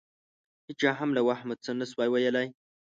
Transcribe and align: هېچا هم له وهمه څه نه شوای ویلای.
هېچا 0.67 0.91
هم 0.99 1.09
له 1.17 1.21
وهمه 1.27 1.55
څه 1.63 1.71
نه 1.79 1.85
شوای 1.91 2.09
ویلای. 2.11 2.47